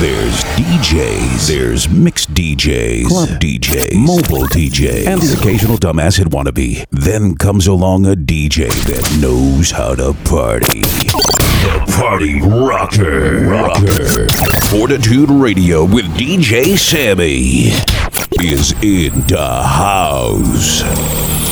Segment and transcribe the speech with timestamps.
[0.00, 1.46] There's DJs.
[1.48, 6.84] There's mixed DJs, club DJs, mobile DJs, and the occasional dumbass hit wannabe.
[6.90, 10.80] Then comes along a DJ that knows how to party.
[10.80, 13.46] The Party Rocker.
[13.48, 14.28] Rocker.
[14.68, 17.70] Fortitude Radio with DJ Sammy
[18.44, 21.43] is in the house.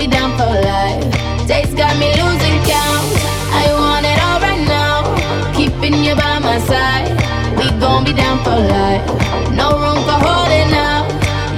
[0.00, 1.04] be down for life.
[1.46, 3.04] Days got me losing count.
[3.52, 5.04] I want it all right now.
[5.52, 7.10] Keeping you by my side.
[7.58, 9.04] We gon' be down for life.
[9.52, 11.04] No room for holding out.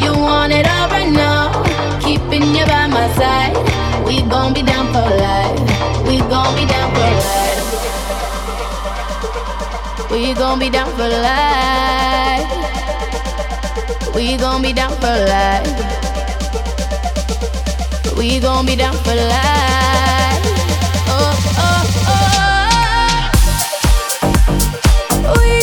[0.03, 1.53] You want it all right now.
[2.01, 3.55] Keeping you by my side.
[4.05, 5.59] We gon' be down for life.
[6.09, 7.63] We gon' be down for life.
[10.11, 12.51] We gon' be down for life.
[14.17, 16.02] We gon' be down for life.
[18.23, 20.47] We gon' be down for life.
[21.09, 21.85] Oh, oh,
[25.27, 25.41] oh.
[25.41, 25.62] We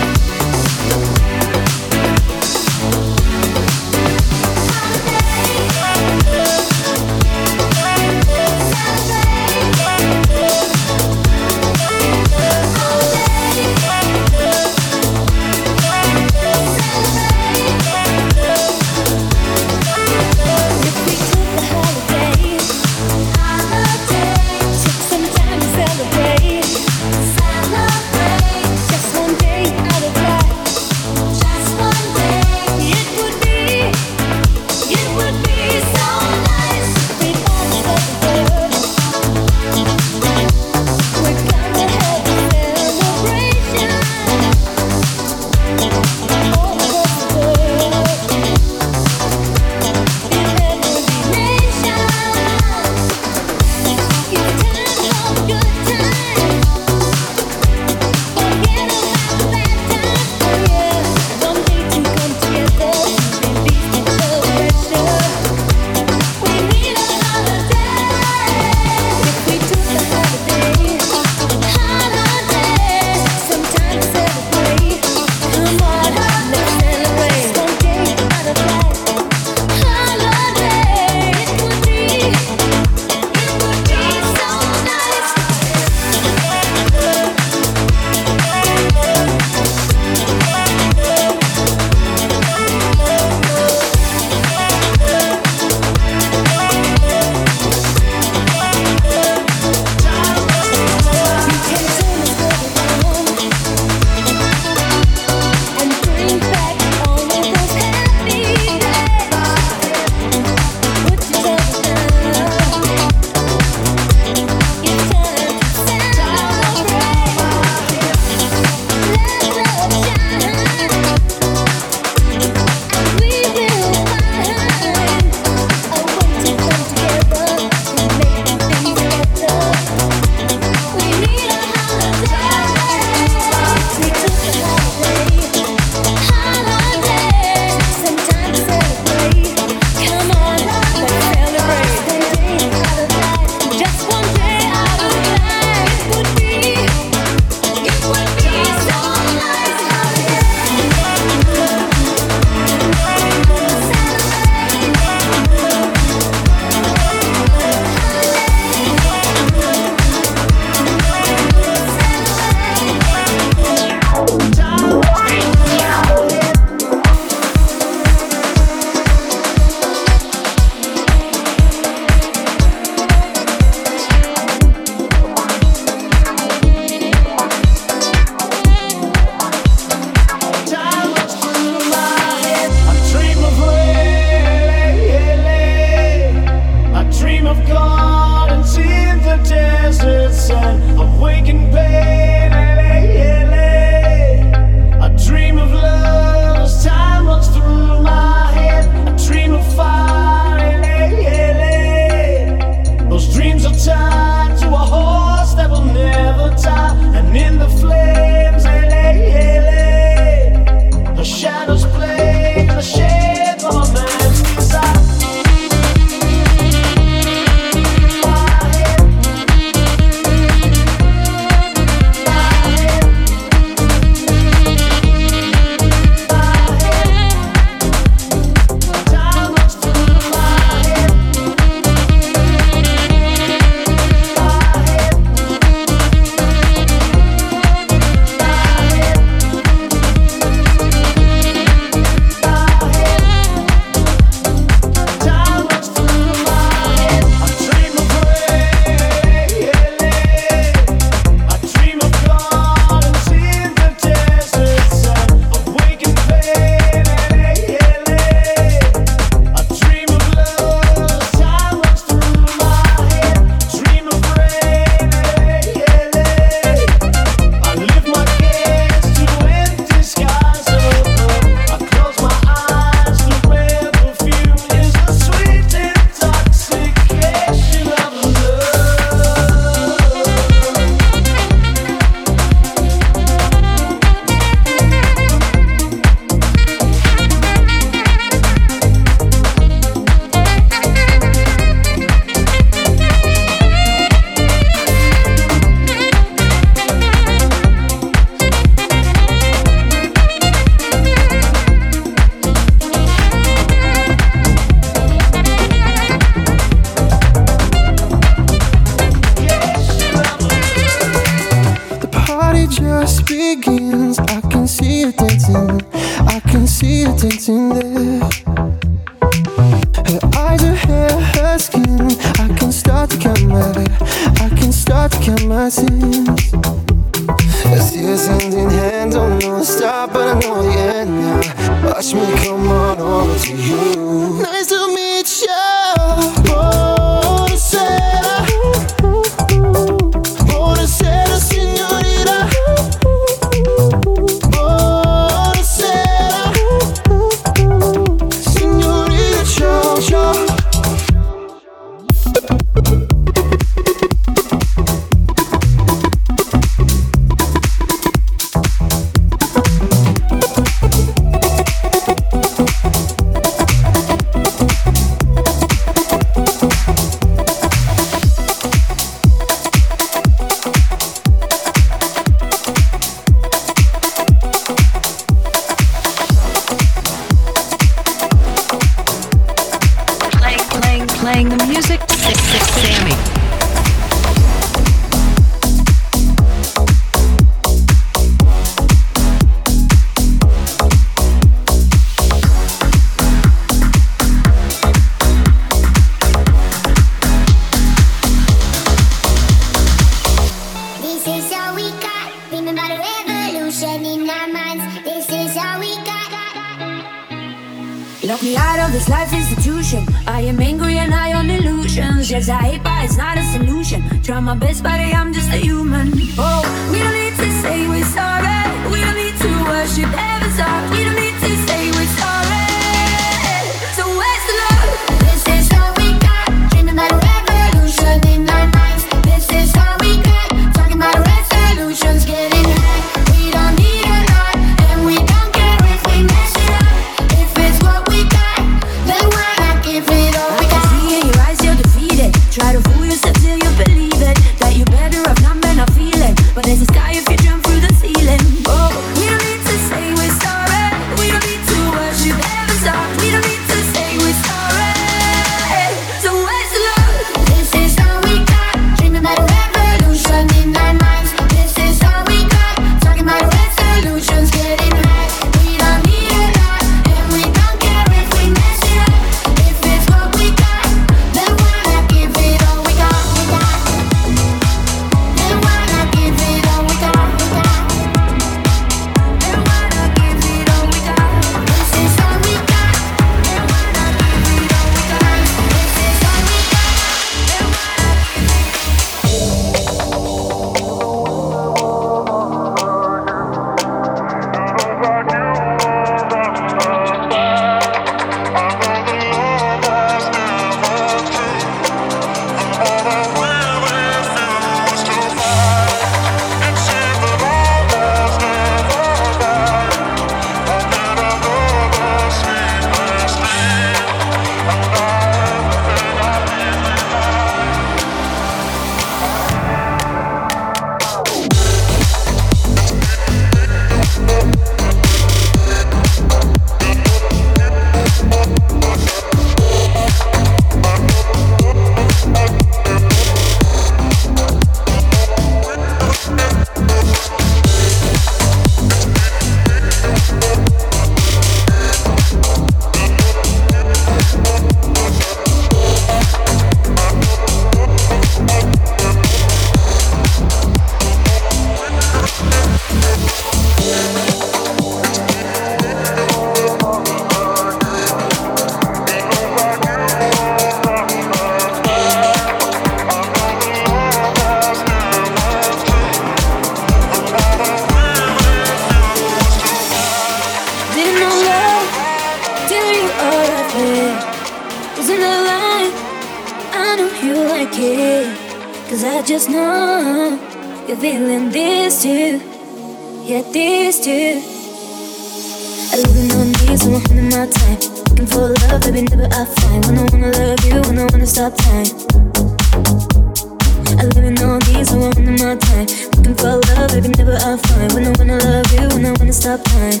[596.18, 597.92] looking for love, baby, never I find.
[597.92, 600.00] When I wanna love you, when I wanna stop crying.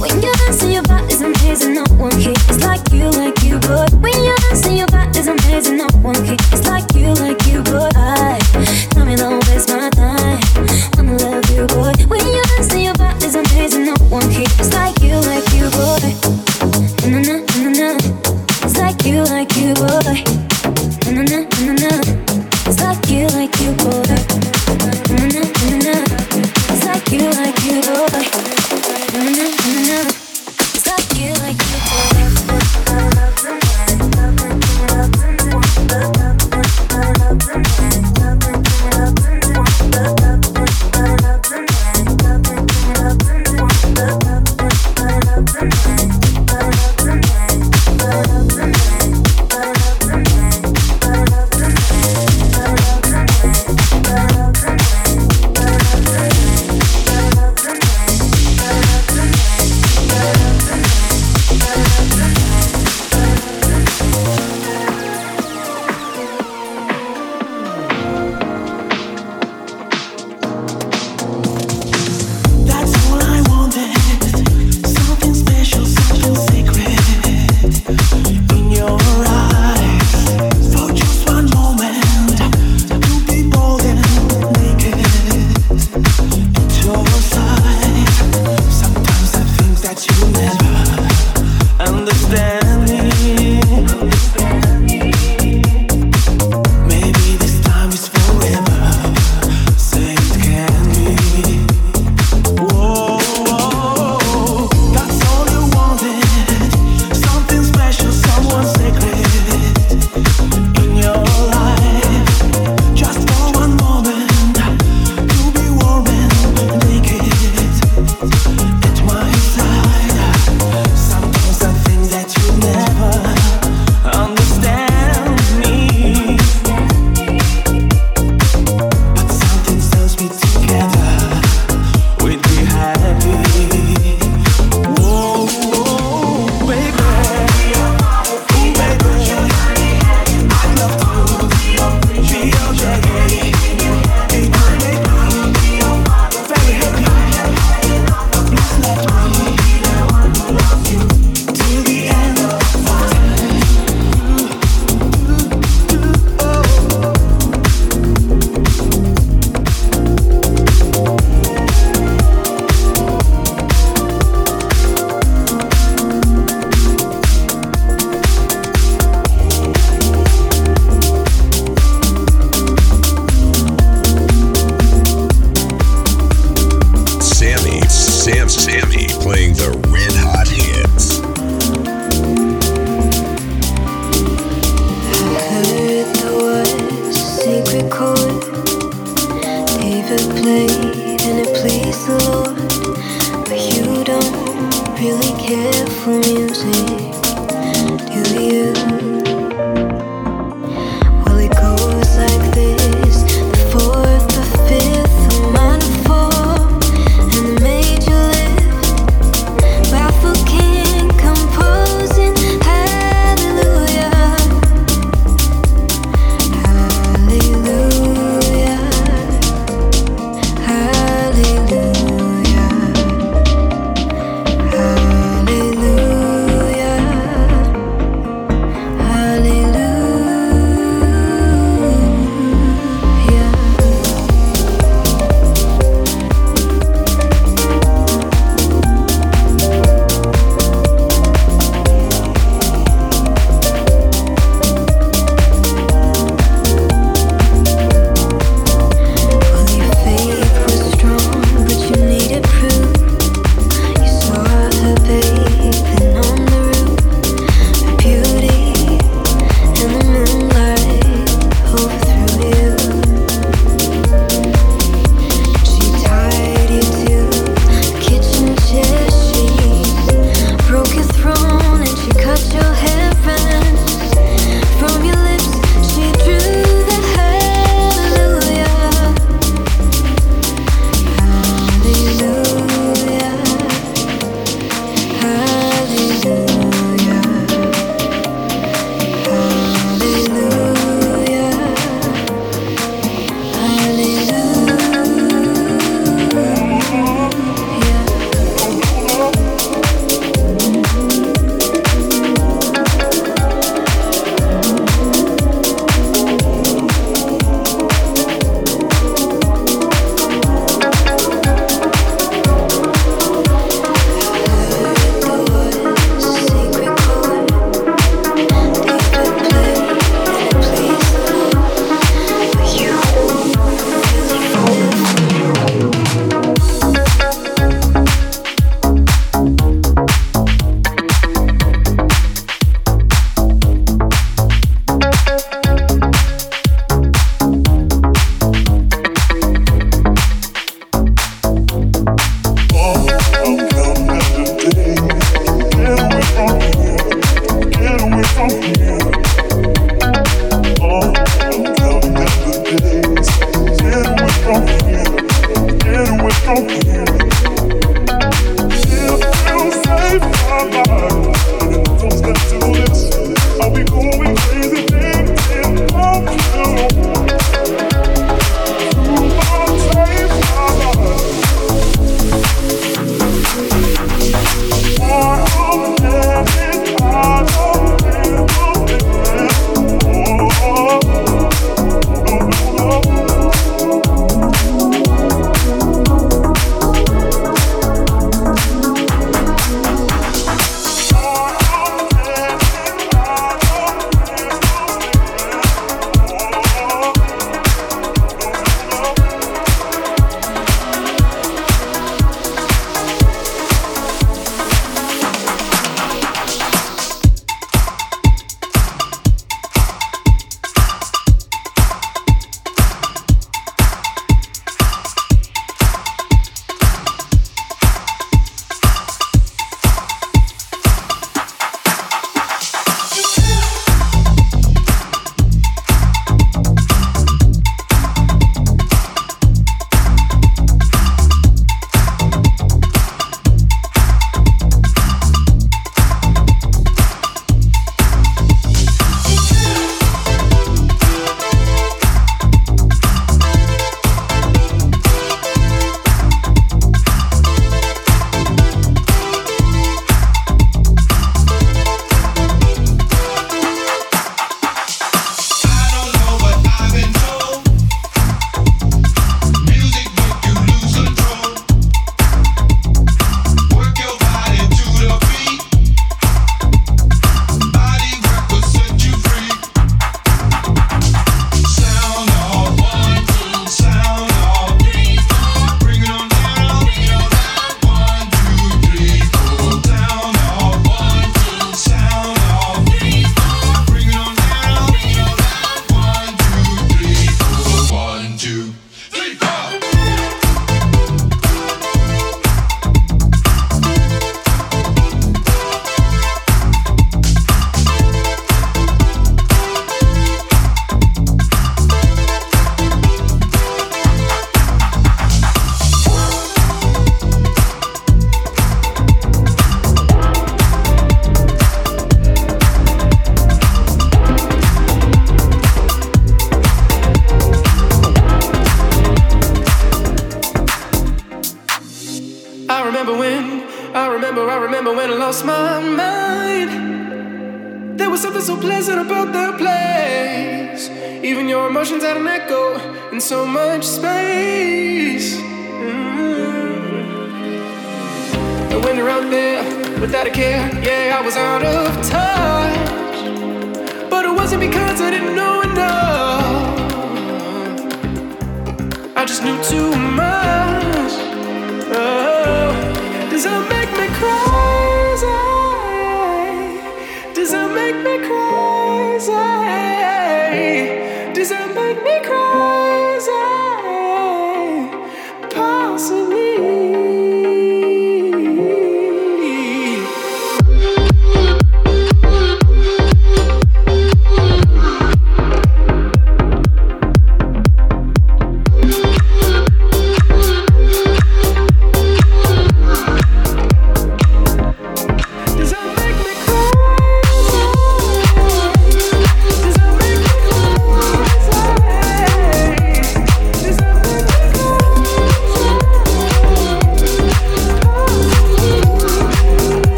[0.00, 2.60] When you're dancing, your body's amazing, no one cares.
[2.64, 3.92] like you, like you would.
[4.02, 6.66] When you're dancing, your body's amazing, no one cares.
[6.66, 7.92] like you, like you would.
[7.96, 8.38] I
[8.90, 10.40] tell me don't waste my time.
[10.96, 11.92] Wanna love you, boy.
[12.08, 14.72] When you're dancing, your body's amazing, no one cares.
[14.72, 16.08] like you, like you boy.
[17.04, 17.88] Na na na na na.
[18.64, 20.24] It's like you, like you boy.
[21.04, 22.23] Na na na na na
[22.94, 24.02] like you, like you, boy.
[25.10, 26.74] Mm-hmm, mm-hmm.
[26.74, 27.53] It's like you, like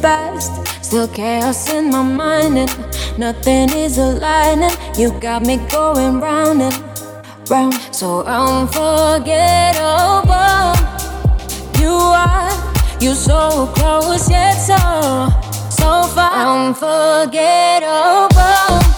[0.00, 0.52] fast.
[0.84, 2.70] Still chaos in my mind, and
[3.18, 4.70] nothing is aligning.
[4.98, 6.74] You got me going round and
[7.48, 10.74] round, so unforgettable.
[11.80, 12.50] You are,
[13.00, 14.76] you so close yet so
[15.70, 18.89] so far, unforgettable.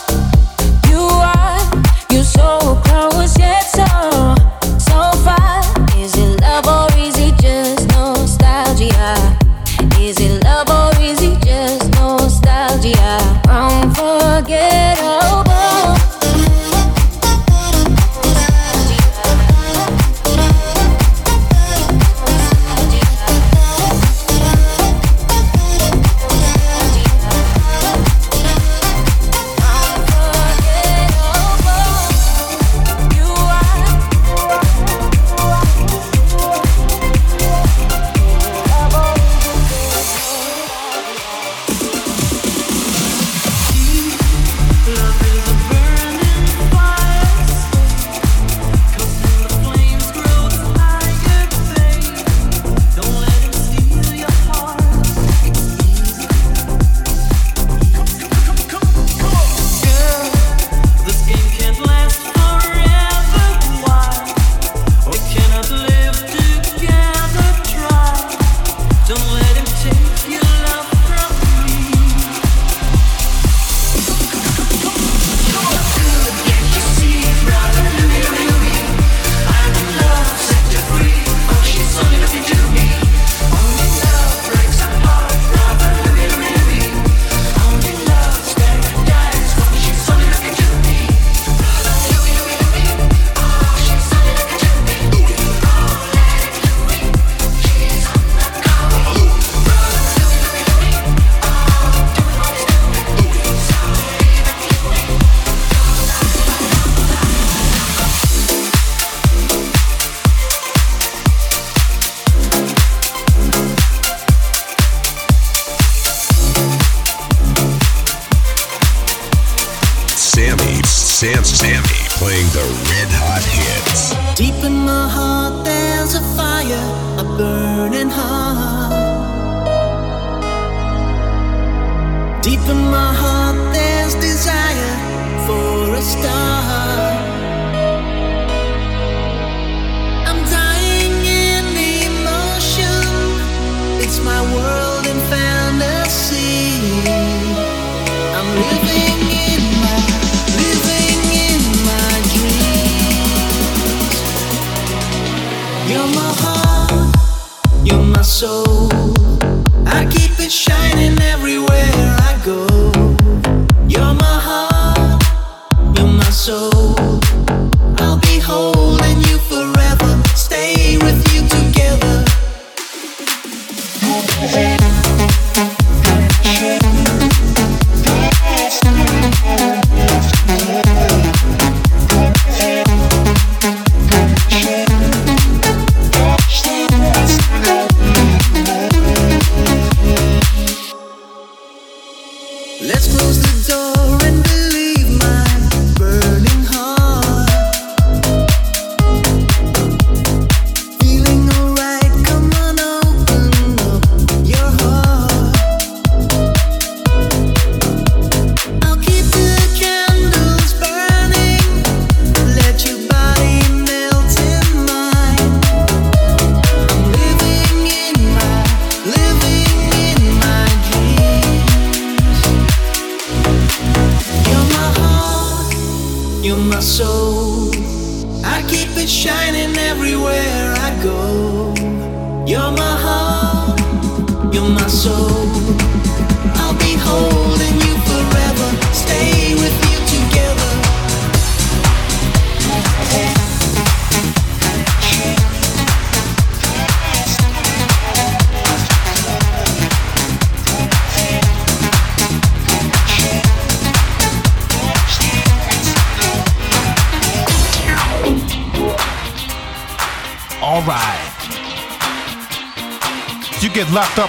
[192.85, 194.22] Let's close the door.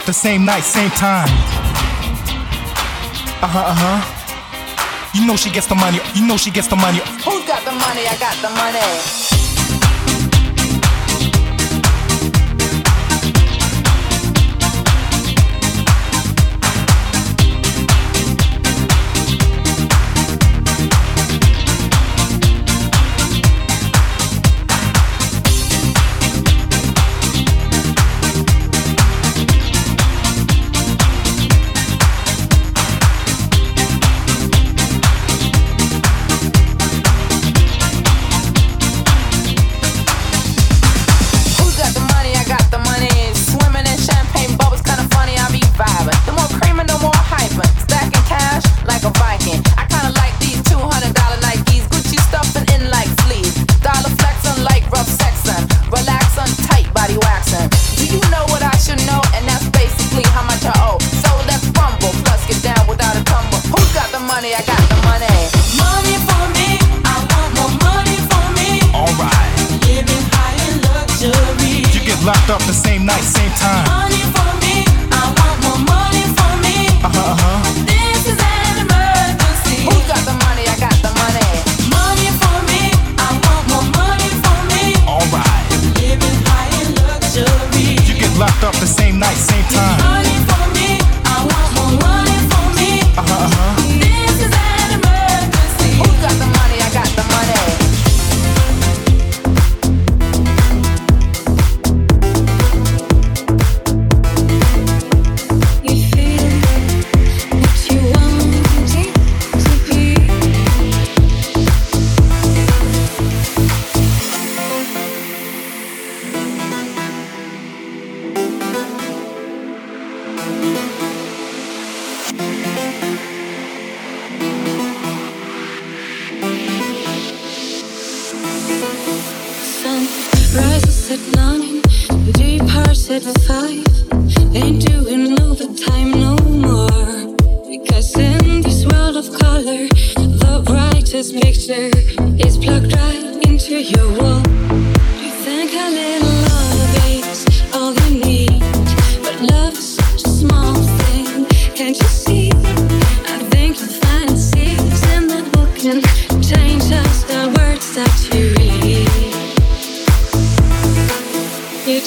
[0.06, 1.30] the same night, same time.
[3.42, 4.20] Uh huh, uh huh.
[5.14, 6.00] You know she gets the money.
[6.16, 7.00] You know she gets the money.
[7.24, 8.08] Who's got the money?
[8.08, 9.23] I got the money.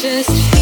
[0.07, 0.56] Just